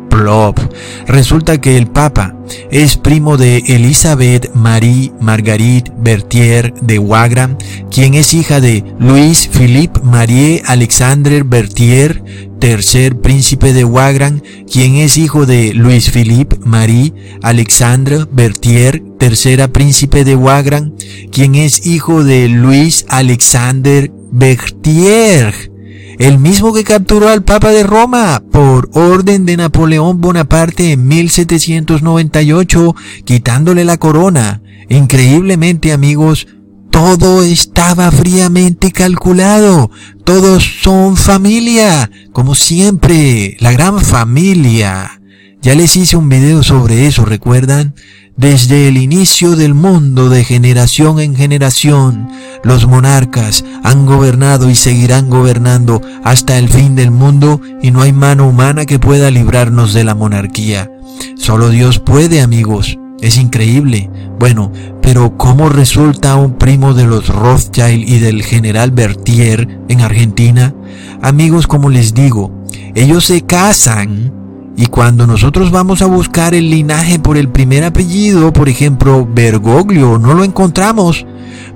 Resulta 1.07 1.61
que 1.61 1.77
el 1.77 1.87
Papa 1.87 2.35
es 2.71 2.97
primo 2.97 3.37
de 3.37 3.57
Elizabeth 3.67 4.53
Marie 4.53 5.11
Marguerite 5.21 5.91
Berthier 5.97 6.73
de 6.81 6.99
Wagram, 6.99 7.57
quien 7.89 8.13
es 8.15 8.33
hija 8.33 8.59
de 8.59 8.83
Luis 8.99 9.47
Philippe 9.47 9.99
Marie 10.03 10.61
Alexandre 10.65 11.43
Berthier, 11.43 12.23
tercer 12.59 13.17
príncipe 13.19 13.73
de 13.73 13.85
Wagram, 13.85 14.41
quien 14.71 14.95
es 14.95 15.17
hijo 15.17 15.45
de 15.45 15.73
Luis 15.73 16.11
Philippe 16.11 16.57
Marie 16.65 17.13
Alexandre 17.41 18.25
Berthier, 18.31 19.01
tercera 19.17 19.67
príncipe 19.69 20.23
de 20.23 20.35
Wagram, 20.35 20.93
quien 21.31 21.55
es 21.55 21.85
hijo 21.85 22.23
de 22.23 22.49
Luis 22.49 23.05
Alexander 23.09 24.11
Berthier 24.31 25.78
el 26.19 26.37
mismo 26.37 26.73
que 26.73 26.83
capturó 26.83 27.29
al 27.29 27.43
Papa 27.43 27.69
de 27.69 27.83
Roma 27.83 28.43
por 28.51 28.89
orden 28.93 29.45
de 29.45 29.55
Napoleón 29.55 30.19
Bonaparte 30.19 30.91
en 30.91 31.07
1798, 31.07 32.95
quitándole 33.23 33.85
la 33.85 33.97
corona. 33.97 34.61
Increíblemente 34.89 35.93
amigos, 35.93 36.45
todo 36.91 37.41
estaba 37.41 38.11
fríamente 38.11 38.91
calculado. 38.91 39.91
Todos 40.25 40.81
son 40.81 41.15
familia, 41.15 42.11
como 42.33 42.53
siempre, 42.53 43.55
la 43.61 43.71
gran 43.71 44.01
familia. 44.01 45.18
Ya 45.61 45.75
les 45.75 45.97
hice 45.97 46.15
un 46.15 46.29
video 46.29 46.63
sobre 46.63 47.05
eso, 47.05 47.25
¿recuerdan? 47.25 47.93
Desde 48.37 48.87
el 48.87 48.95
inicio 48.95 49.57
del 49.57 49.73
mundo, 49.73 50.29
de 50.29 50.45
generación 50.45 51.19
en 51.19 51.35
generación, 51.35 52.29
los 52.63 52.87
monarcas 52.87 53.65
han 53.83 54.05
gobernado 54.05 54.69
y 54.69 54.75
seguirán 54.75 55.29
gobernando 55.29 56.01
hasta 56.23 56.57
el 56.57 56.69
fin 56.69 56.95
del 56.95 57.11
mundo 57.11 57.59
y 57.81 57.91
no 57.91 58.01
hay 58.03 58.13
mano 58.13 58.47
humana 58.47 58.85
que 58.85 58.99
pueda 58.99 59.31
librarnos 59.31 59.93
de 59.93 60.05
la 60.05 60.15
monarquía. 60.15 60.89
Solo 61.35 61.69
Dios 61.69 61.99
puede, 61.99 62.39
amigos. 62.39 62.97
Es 63.19 63.35
increíble. 63.35 64.09
Bueno, 64.39 64.71
pero 65.01 65.35
¿cómo 65.35 65.67
resulta 65.67 66.37
un 66.37 66.57
primo 66.57 66.93
de 66.93 67.03
los 67.03 67.27
Rothschild 67.27 68.07
y 68.07 68.19
del 68.19 68.43
general 68.43 68.91
Berthier 68.91 69.67
en 69.89 69.99
Argentina? 69.99 70.73
Amigos, 71.21 71.67
como 71.67 71.89
les 71.89 72.13
digo, 72.13 72.63
ellos 72.95 73.25
se 73.25 73.41
casan 73.41 74.38
y 74.81 74.85
cuando 74.85 75.27
nosotros 75.27 75.71
vamos 75.71 76.01
a 76.01 76.05
buscar 76.05 76.53
el 76.53 76.69
linaje 76.69 77.19
por 77.19 77.35
el 77.35 77.49
primer 77.49 77.83
apellido, 77.83 78.53
por 78.53 78.69
ejemplo, 78.69 79.27
Bergoglio, 79.29 80.17
no 80.17 80.33
lo 80.33 80.45
encontramos. 80.45 81.25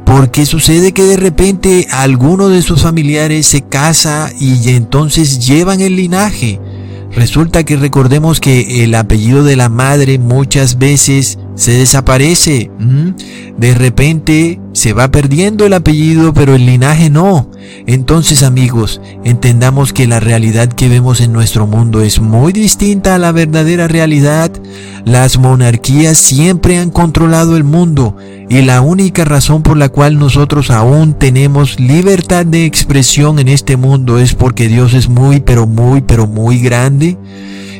Porque 0.06 0.46
sucede 0.46 0.94
que 0.94 1.04
de 1.04 1.18
repente 1.18 1.86
alguno 1.92 2.48
de 2.48 2.62
sus 2.62 2.84
familiares 2.84 3.46
se 3.46 3.62
casa 3.62 4.32
y 4.40 4.70
entonces 4.70 5.46
llevan 5.46 5.82
el 5.82 5.98
linaje. 5.98 6.62
Resulta 7.14 7.66
que 7.66 7.76
recordemos 7.76 8.40
que 8.40 8.86
el 8.86 8.96
apellido 8.96 9.44
de 9.44 9.58
la 9.58 9.68
madre 9.68 10.18
muchas 10.18 10.78
veces 10.78 11.40
se 11.56 11.72
desaparece. 11.72 12.72
De 13.58 13.74
repente 13.74 14.60
se 14.74 14.94
va 14.94 15.12
perdiendo 15.12 15.66
el 15.66 15.74
apellido, 15.74 16.34
pero 16.34 16.56
el 16.56 16.66
linaje 16.66 17.10
no. 17.10 17.50
Entonces 17.86 18.44
amigos, 18.44 19.02
entendamos 19.24 19.94
que 19.94 20.08
la 20.08 20.20
realidad 20.20 20.70
que 20.70 20.90
vemos 20.90 21.22
en 21.22 21.32
nuestro 21.32 21.68
mundo 21.68 22.02
es 22.02 22.20
muy 22.20 22.54
distinta 22.54 23.16
a 23.16 23.20
la 23.20 23.32
verdadera 23.32 23.88
realidad. 23.88 24.52
Las 25.06 25.38
monarquías 25.38 26.18
siempre 26.18 26.78
han 26.78 26.90
controlado 26.90 27.56
el 27.56 27.64
mundo 27.64 28.16
y 28.50 28.62
la 28.62 28.82
única 28.82 29.26
razón 29.26 29.64
por 29.64 29.78
la 29.78 29.90
cual 29.90 30.18
nosotros 30.18 30.72
aún 30.72 31.14
tenemos 31.14 31.80
libertad 31.80 32.46
de 32.46 32.66
expresión 32.66 33.40
en 33.40 33.48
este 33.48 33.78
mundo 33.78 34.20
es 34.20 34.34
porque 34.34 34.68
Dios 34.68 34.94
es 34.94 35.08
muy, 35.10 35.40
pero 35.40 35.68
muy, 35.68 36.02
pero 36.02 36.28
muy 36.28 36.60
grande 36.60 37.18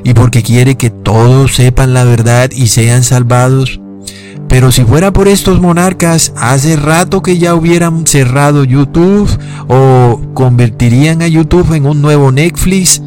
y 0.04 0.14
porque 0.14 0.44
quiere 0.44 0.76
que 0.76 0.90
todos 0.90 1.56
sepan 1.56 1.94
la 1.94 2.04
verdad 2.04 2.52
y 2.52 2.68
sean 2.68 3.04
salvados. 3.04 3.80
Pero 4.48 4.72
si 4.72 4.84
fuera 4.84 5.12
por 5.12 5.28
estos 5.28 5.62
monarcas, 5.62 6.34
hace 6.36 6.76
rato 6.76 7.22
que 7.22 7.38
ya 7.38 7.56
hubieran 7.56 8.06
cerrado 8.06 8.64
YouTube 8.64 9.30
o 9.68 10.22
convertirían 10.34 11.22
a 11.22 11.28
YouTube 11.28 11.74
en 11.74 11.86
un 11.86 12.02
nuevo 12.02 12.32
Netflix. 12.32 13.02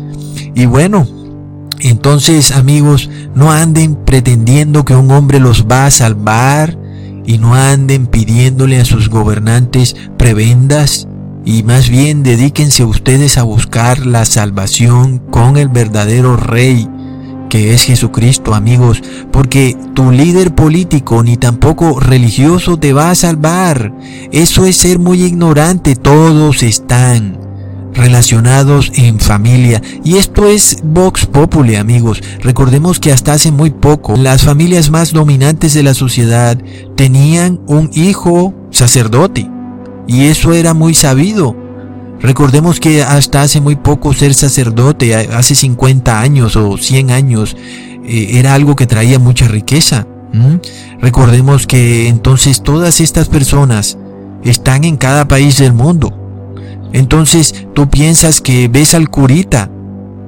Y 0.55 0.67
bueno, 0.67 1.07
entonces 1.81 2.51
amigos, 2.51 3.11
no 3.35 3.53
anden 3.53 3.95
pretendiendo 3.95 4.85
que 4.85 4.97
un 4.97 5.11
hombre 5.11 5.39
los 5.39 5.67
va 5.71 5.87
a 5.87 5.91
salvar 5.91 6.77
y 7.27 7.39
no 7.39 7.55
anden 7.55 8.07
pidiéndole 8.07 8.81
a 8.81 8.85
sus 8.85 9.09
gobernantes 9.09 9.95
prebendas 10.17 11.07
y 11.47 11.63
más 11.63 11.89
bien 11.89 12.25
dedíquense 12.25 12.85
ustedes 12.85 13.39
a 13.39 13.45
buscar 13.45 14.05
la 14.05 14.27
salvación 14.27 15.19
con 15.31 15.57
el 15.57 15.69
verdadero 15.69 16.37
rey 16.37 16.87
que 17.49 17.73
es 17.73 17.85
Jesucristo, 17.85 18.55
amigos, 18.55 19.03
porque 19.31 19.77
tu 19.95 20.11
líder 20.11 20.55
político 20.55 21.23
ni 21.23 21.37
tampoco 21.37 22.01
religioso 22.01 22.77
te 22.77 22.93
va 22.93 23.11
a 23.11 23.15
salvar. 23.15 23.95
Eso 24.33 24.67
es 24.67 24.77
ser 24.77 24.99
muy 24.99 25.23
ignorante, 25.23 25.95
todos 25.95 26.65
están 26.65 27.39
relacionados 27.95 28.91
en 28.95 29.21
familia. 29.21 29.81
Y 30.05 30.17
esto 30.17 30.49
es 30.49 30.79
Vox 30.83 31.27
Populi, 31.27 31.77
amigos. 31.77 32.21
Recordemos 32.41 32.99
que 32.99 33.13
hasta 33.13 33.35
hace 33.35 33.53
muy 33.53 33.71
poco 33.71 34.17
las 34.17 34.43
familias 34.43 34.91
más 34.91 35.13
dominantes 35.13 35.73
de 35.73 35.85
la 35.85 35.95
sociedad 35.95 36.59
tenían 36.97 37.61
un 37.69 37.91
hijo 37.95 38.55
sacerdote. 38.71 39.56
Y 40.07 40.27
eso 40.27 40.53
era 40.53 40.75
muy 40.75 40.95
sabido. 40.95 41.57
Recordemos 42.21 42.81
que 42.81 43.03
hasta 43.03 43.43
hace 43.43 43.61
muy 43.61 43.77
poco 43.77 44.13
ser 44.15 44.35
sacerdote, 44.35 45.15
hace 45.15 45.55
50 45.55 46.21
años 46.21 46.57
o 46.57 46.79
100 46.79 47.11
años, 47.11 47.57
eh, 48.05 48.31
era 48.39 48.55
algo 48.55 48.77
que 48.77 48.87
traía 48.87 49.19
mucha 49.19 49.49
riqueza. 49.49 50.07
Recordemos 51.01 51.67
que 51.67 52.09
entonces 52.09 52.63
todas 52.63 53.01
estas 53.01 53.29
personas 53.29 53.97
están 54.45 54.85
en 54.85 54.97
cada 54.97 55.29
país 55.29 55.57
del 55.57 55.73
mundo. 55.73 56.13
Entonces 56.93 57.67
tú 57.75 57.89
piensas 57.89 58.41
que 58.41 58.69
ves 58.69 58.95
al 58.95 59.09
curita 59.09 59.71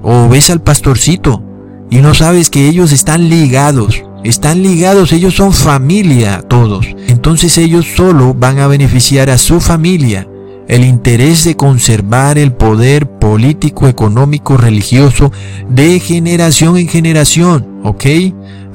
o 0.02 0.28
ves 0.28 0.50
al 0.50 0.62
pastorcito 0.62 1.42
y 1.90 1.98
no 1.98 2.14
sabes 2.14 2.50
que 2.50 2.68
ellos 2.68 2.92
están 2.92 3.28
ligados. 3.28 4.02
Están 4.24 4.62
ligados, 4.62 5.12
ellos 5.12 5.34
son 5.34 5.52
familia 5.52 6.42
todos. 6.48 6.86
Entonces 7.06 7.56
ellos 7.58 7.86
solo 7.96 8.34
van 8.34 8.58
a 8.58 8.66
beneficiar 8.66 9.30
a 9.30 9.38
su 9.38 9.60
familia 9.60 10.26
el 10.68 10.84
interés 10.84 11.44
de 11.44 11.56
conservar 11.56 12.36
el 12.36 12.52
poder 12.52 13.08
político, 13.18 13.88
económico, 13.88 14.58
religioso 14.58 15.32
de 15.68 15.98
generación 15.98 16.76
en 16.76 16.88
generación, 16.88 17.80
¿ok? 17.82 18.04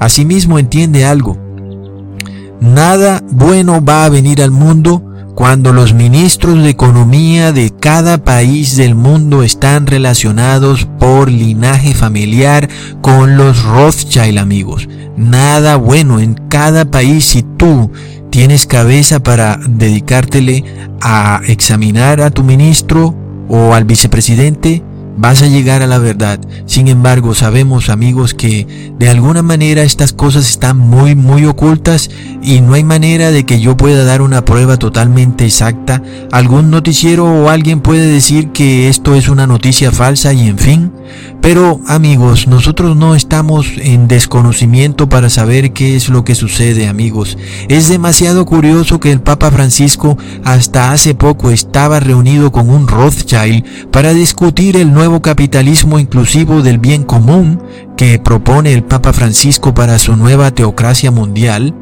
Asimismo 0.00 0.58
entiende 0.58 1.04
algo. 1.04 1.38
Nada 2.60 3.22
bueno 3.30 3.84
va 3.84 4.04
a 4.04 4.08
venir 4.08 4.42
al 4.42 4.50
mundo 4.50 5.13
cuando 5.34 5.72
los 5.72 5.94
ministros 5.94 6.62
de 6.62 6.70
economía 6.70 7.52
de 7.52 7.70
cada 7.70 8.18
país 8.18 8.76
del 8.76 8.94
mundo 8.94 9.42
están 9.42 9.86
relacionados 9.86 10.86
por 10.98 11.30
linaje 11.30 11.94
familiar 11.94 12.68
con 13.00 13.36
los 13.36 13.62
Rothschild 13.64 14.38
amigos. 14.38 14.88
Nada 15.16 15.76
bueno 15.76 16.20
en 16.20 16.34
cada 16.48 16.84
país 16.84 17.24
si 17.24 17.42
tú 17.42 17.90
tienes 18.30 18.66
cabeza 18.66 19.22
para 19.22 19.58
dedicártele 19.68 20.64
a 21.00 21.40
examinar 21.46 22.20
a 22.20 22.30
tu 22.30 22.42
ministro 22.44 23.14
o 23.48 23.74
al 23.74 23.84
vicepresidente, 23.84 24.82
vas 25.16 25.42
a 25.42 25.46
llegar 25.46 25.82
a 25.82 25.86
la 25.86 25.98
verdad. 25.98 26.40
Sin 26.66 26.88
embargo, 26.88 27.34
sabemos 27.34 27.88
amigos 27.88 28.34
que 28.34 28.94
de 28.98 29.08
alguna 29.08 29.42
manera 29.42 29.82
estas 29.82 30.12
cosas 30.12 30.48
están 30.48 30.78
muy 30.78 31.14
muy 31.14 31.44
ocultas 31.44 32.10
y 32.42 32.60
no 32.60 32.74
hay 32.74 32.84
manera 32.84 33.30
de 33.30 33.44
que 33.44 33.60
yo 33.60 33.76
pueda 33.76 34.04
dar 34.04 34.22
una 34.22 34.44
prueba 34.44 34.76
totalmente 34.76 35.44
exacta. 35.44 36.02
Algún 36.30 36.70
noticiero 36.70 37.26
o 37.26 37.48
alguien 37.48 37.80
puede 37.80 38.06
decir 38.06 38.50
que 38.50 38.88
esto 38.88 39.14
es 39.14 39.28
una 39.28 39.46
noticia 39.46 39.92
falsa 39.92 40.32
y 40.32 40.48
en 40.48 40.58
fin. 40.58 40.92
Pero 41.40 41.80
amigos, 41.86 42.48
nosotros 42.48 42.96
no 42.96 43.14
estamos 43.14 43.66
en 43.76 44.08
desconocimiento 44.08 45.10
para 45.10 45.28
saber 45.28 45.72
qué 45.72 45.94
es 45.94 46.08
lo 46.08 46.24
que 46.24 46.34
sucede 46.34 46.88
amigos. 46.88 47.36
Es 47.68 47.88
demasiado 47.88 48.46
curioso 48.46 48.98
que 48.98 49.12
el 49.12 49.20
Papa 49.20 49.50
Francisco 49.50 50.16
hasta 50.42 50.92
hace 50.92 51.14
poco 51.14 51.50
estaba 51.50 52.00
reunido 52.00 52.50
con 52.50 52.70
un 52.70 52.88
Rothschild 52.88 53.90
para 53.90 54.14
discutir 54.14 54.76
el 54.78 54.92
nuevo 55.04 55.20
capitalismo 55.20 55.98
inclusivo 55.98 56.62
del 56.62 56.78
bien 56.78 57.02
común 57.02 57.62
que 57.94 58.18
propone 58.18 58.72
el 58.72 58.82
Papa 58.82 59.12
Francisco 59.12 59.74
para 59.74 59.98
su 59.98 60.16
nueva 60.16 60.50
teocracia 60.52 61.10
mundial. 61.10 61.74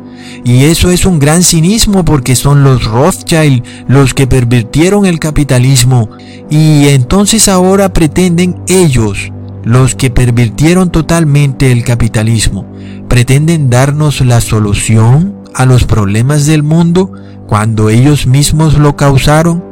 Y 0.45 0.65
eso 0.65 0.91
es 0.91 1.07
un 1.07 1.21
gran 1.21 1.45
cinismo 1.45 2.05
porque 2.05 2.35
son 2.35 2.65
los 2.65 2.85
Rothschild 2.85 3.63
los 3.87 4.13
que 4.13 4.27
pervirtieron 4.27 5.07
el 5.07 5.21
capitalismo 5.21 6.09
y 6.51 6.89
entonces 6.89 7.47
ahora 7.47 7.93
pretenden 7.93 8.61
ellos, 8.67 9.31
los 9.63 9.95
que 9.95 10.11
pervirtieron 10.11 10.91
totalmente 10.91 11.71
el 11.71 11.85
capitalismo, 11.85 12.67
pretenden 13.09 13.71
darnos 13.71 14.21
la 14.21 14.41
solución 14.41 15.37
a 15.55 15.65
los 15.65 15.85
problemas 15.85 16.47
del 16.47 16.65
mundo 16.65 17.13
cuando 17.47 17.89
ellos 17.89 18.27
mismos 18.27 18.79
lo 18.79 18.97
causaron. 18.97 19.72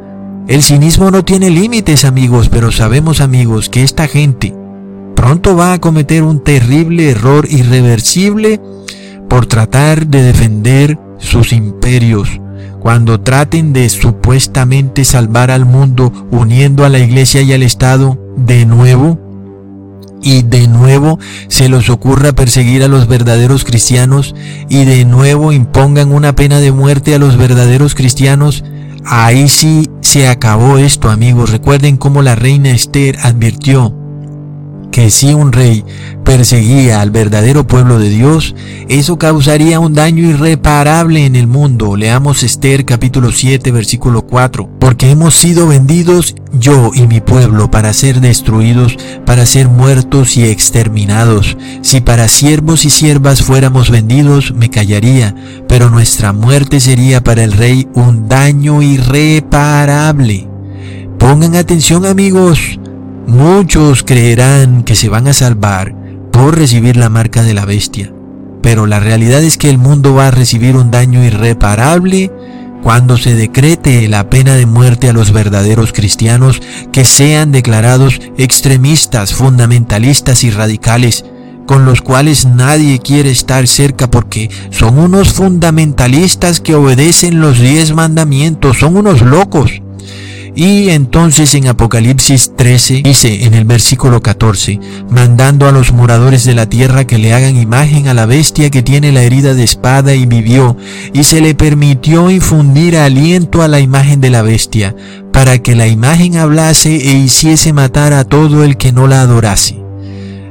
El 0.51 0.63
cinismo 0.63 1.11
no 1.11 1.23
tiene 1.23 1.49
límites 1.49 2.03
amigos, 2.03 2.49
pero 2.49 2.73
sabemos 2.73 3.21
amigos 3.21 3.69
que 3.69 3.83
esta 3.83 4.09
gente 4.09 4.53
pronto 5.15 5.55
va 5.55 5.71
a 5.71 5.79
cometer 5.79 6.23
un 6.23 6.43
terrible 6.43 7.09
error 7.09 7.47
irreversible 7.49 8.59
por 9.29 9.45
tratar 9.45 10.07
de 10.07 10.23
defender 10.23 10.99
sus 11.19 11.53
imperios, 11.53 12.41
cuando 12.81 13.21
traten 13.21 13.71
de 13.71 13.87
supuestamente 13.87 15.05
salvar 15.05 15.51
al 15.51 15.63
mundo 15.63 16.11
uniendo 16.31 16.83
a 16.83 16.89
la 16.89 16.99
iglesia 16.99 17.41
y 17.43 17.53
al 17.53 17.63
Estado 17.63 18.19
de 18.35 18.65
nuevo, 18.65 19.17
y 20.21 20.41
de 20.41 20.67
nuevo 20.67 21.17
se 21.47 21.69
les 21.69 21.89
ocurra 21.89 22.33
perseguir 22.33 22.83
a 22.83 22.89
los 22.89 23.07
verdaderos 23.07 23.63
cristianos 23.63 24.35
y 24.67 24.83
de 24.83 25.05
nuevo 25.05 25.53
impongan 25.53 26.11
una 26.11 26.35
pena 26.35 26.59
de 26.59 26.73
muerte 26.73 27.15
a 27.15 27.19
los 27.19 27.37
verdaderos 27.37 27.95
cristianos, 27.95 28.65
ahí 29.05 29.47
sí 29.47 29.87
se 30.01 30.27
acabó 30.27 30.77
esto 30.77 31.09
amigos. 31.09 31.51
Recuerden 31.51 31.97
cómo 31.97 32.21
la 32.21 32.35
reina 32.35 32.71
Esther 32.71 33.17
advirtió 33.21 34.00
que 34.91 35.09
si 35.09 35.33
un 35.33 35.51
rey 35.51 35.83
perseguía 36.23 37.01
al 37.01 37.09
verdadero 37.09 37.65
pueblo 37.65 37.97
de 37.97 38.09
Dios, 38.09 38.53
eso 38.89 39.17
causaría 39.17 39.79
un 39.79 39.93
daño 39.93 40.29
irreparable 40.29 41.25
en 41.25 41.35
el 41.35 41.47
mundo. 41.47 41.95
Leamos 41.95 42.43
Esther 42.43 42.85
capítulo 42.85 43.31
7 43.31 43.71
versículo 43.71 44.21
4. 44.23 44.69
Porque 44.79 45.09
hemos 45.09 45.35
sido 45.35 45.67
vendidos 45.67 46.35
yo 46.53 46.91
y 46.93 47.07
mi 47.07 47.21
pueblo 47.21 47.71
para 47.71 47.93
ser 47.93 48.19
destruidos, 48.19 48.97
para 49.25 49.45
ser 49.45 49.69
muertos 49.69 50.37
y 50.37 50.43
exterminados. 50.43 51.57
Si 51.81 52.01
para 52.01 52.27
siervos 52.27 52.85
y 52.85 52.89
siervas 52.89 53.41
fuéramos 53.41 53.89
vendidos, 53.89 54.53
me 54.53 54.69
callaría, 54.69 55.33
pero 55.67 55.89
nuestra 55.89 56.33
muerte 56.33 56.79
sería 56.79 57.23
para 57.23 57.43
el 57.43 57.53
rey 57.53 57.87
un 57.93 58.27
daño 58.27 58.81
irreparable. 58.81 60.47
Pongan 61.17 61.55
atención 61.55 62.05
amigos, 62.05 62.79
Muchos 63.27 64.03
creerán 64.03 64.83
que 64.83 64.95
se 64.95 65.09
van 65.09 65.27
a 65.27 65.33
salvar 65.33 65.95
por 66.31 66.57
recibir 66.57 66.97
la 66.97 67.09
marca 67.09 67.43
de 67.43 67.53
la 67.53 67.65
bestia, 67.65 68.11
pero 68.61 68.87
la 68.87 68.99
realidad 68.99 69.43
es 69.43 69.57
que 69.57 69.69
el 69.69 69.77
mundo 69.77 70.13
va 70.13 70.27
a 70.27 70.31
recibir 70.31 70.75
un 70.75 70.91
daño 70.91 71.23
irreparable 71.23 72.31
cuando 72.81 73.17
se 73.17 73.35
decrete 73.35 74.07
la 74.07 74.29
pena 74.29 74.55
de 74.55 74.65
muerte 74.65 75.07
a 75.09 75.13
los 75.13 75.31
verdaderos 75.31 75.93
cristianos 75.93 76.61
que 76.91 77.05
sean 77.05 77.51
declarados 77.51 78.19
extremistas, 78.37 79.33
fundamentalistas 79.33 80.43
y 80.43 80.49
radicales, 80.49 81.23
con 81.67 81.85
los 81.85 82.01
cuales 82.01 82.45
nadie 82.45 82.99
quiere 82.99 83.29
estar 83.29 83.67
cerca 83.67 84.09
porque 84.09 84.49
son 84.71 84.97
unos 84.97 85.33
fundamentalistas 85.33 86.59
que 86.59 86.75
obedecen 86.75 87.39
los 87.39 87.59
diez 87.59 87.93
mandamientos, 87.93 88.79
son 88.79 88.97
unos 88.97 89.21
locos. 89.21 89.81
Y 90.53 90.89
entonces 90.89 91.55
en 91.55 91.67
Apocalipsis 91.67 92.51
13 92.57 93.03
dice 93.03 93.45
en 93.45 93.53
el 93.53 93.63
versículo 93.63 94.21
14, 94.21 94.79
mandando 95.09 95.65
a 95.65 95.71
los 95.71 95.93
moradores 95.93 96.43
de 96.43 96.53
la 96.53 96.67
tierra 96.67 97.07
que 97.07 97.17
le 97.17 97.33
hagan 97.33 97.55
imagen 97.55 98.09
a 98.09 98.13
la 98.13 98.25
bestia 98.25 98.69
que 98.69 98.83
tiene 98.83 99.13
la 99.13 99.23
herida 99.23 99.53
de 99.53 99.63
espada 99.63 100.13
y 100.13 100.25
vivió, 100.25 100.75
y 101.13 101.23
se 101.23 101.39
le 101.39 101.55
permitió 101.55 102.29
infundir 102.29 102.97
aliento 102.97 103.61
a 103.61 103.69
la 103.69 103.79
imagen 103.79 104.19
de 104.19 104.29
la 104.29 104.41
bestia, 104.41 104.93
para 105.31 105.59
que 105.59 105.73
la 105.73 105.87
imagen 105.87 106.35
hablase 106.35 106.95
e 106.95 107.13
hiciese 107.13 107.71
matar 107.71 108.11
a 108.11 108.25
todo 108.25 108.65
el 108.65 108.75
que 108.75 108.91
no 108.91 109.07
la 109.07 109.21
adorase. 109.21 109.81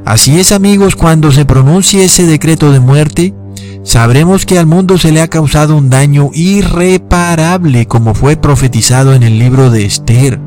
Así 0.06 0.40
es 0.40 0.50
amigos, 0.50 0.96
cuando 0.96 1.30
se 1.30 1.44
pronuncie 1.44 2.04
ese 2.04 2.24
decreto 2.24 2.72
de 2.72 2.80
muerte, 2.80 3.34
sabremos 3.82 4.46
que 4.46 4.58
al 4.58 4.66
mundo 4.66 4.98
se 4.98 5.12
le 5.12 5.20
ha 5.20 5.28
causado 5.28 5.76
un 5.76 5.90
daño 5.90 6.30
irreparable 6.32 7.86
como 7.86 8.14
fue 8.14 8.36
profetizado 8.36 9.14
en 9.14 9.22
el 9.22 9.38
libro 9.38 9.70
de 9.70 9.84
Esther. 9.84 10.40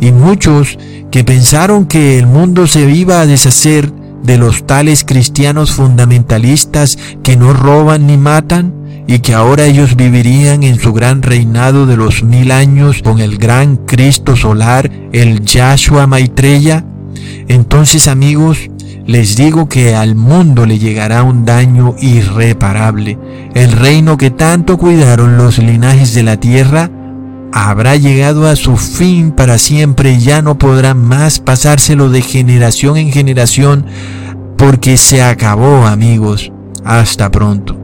Y 0.00 0.12
muchos 0.12 0.78
que 1.10 1.24
pensaron 1.24 1.86
que 1.86 2.18
el 2.18 2.26
mundo 2.26 2.66
se 2.66 2.90
iba 2.90 3.20
a 3.20 3.26
deshacer 3.26 3.92
de 4.22 4.38
los 4.38 4.66
tales 4.66 5.04
cristianos 5.04 5.72
fundamentalistas 5.72 6.98
que 7.22 7.36
no 7.36 7.52
roban 7.52 8.06
ni 8.06 8.16
matan, 8.16 8.80
y 9.10 9.18
que 9.18 9.34
ahora 9.34 9.64
ellos 9.64 9.96
vivirían 9.96 10.62
en 10.62 10.78
su 10.78 10.92
gran 10.92 11.22
reinado 11.22 11.84
de 11.84 11.96
los 11.96 12.22
mil 12.22 12.52
años 12.52 13.02
con 13.02 13.18
el 13.18 13.38
gran 13.38 13.76
Cristo 13.76 14.36
solar, 14.36 14.88
el 15.10 15.44
Yahshua 15.44 16.06
Maitreya. 16.06 16.84
Entonces 17.48 18.06
amigos, 18.06 18.70
les 19.10 19.34
digo 19.34 19.68
que 19.68 19.96
al 19.96 20.14
mundo 20.14 20.66
le 20.66 20.78
llegará 20.78 21.24
un 21.24 21.44
daño 21.44 21.96
irreparable. 21.98 23.18
El 23.54 23.72
reino 23.72 24.16
que 24.16 24.30
tanto 24.30 24.78
cuidaron 24.78 25.36
los 25.36 25.58
linajes 25.58 26.14
de 26.14 26.22
la 26.22 26.36
tierra 26.36 26.92
habrá 27.52 27.96
llegado 27.96 28.46
a 28.46 28.54
su 28.54 28.76
fin 28.76 29.32
para 29.32 29.58
siempre 29.58 30.12
y 30.12 30.20
ya 30.20 30.42
no 30.42 30.58
podrá 30.58 30.94
más 30.94 31.40
pasárselo 31.40 32.08
de 32.08 32.22
generación 32.22 32.98
en 32.98 33.10
generación 33.10 33.84
porque 34.56 34.96
se 34.96 35.22
acabó 35.22 35.86
amigos. 35.86 36.52
Hasta 36.84 37.32
pronto. 37.32 37.79